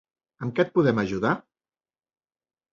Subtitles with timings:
[0.45, 1.35] Amb què et podem ajudar?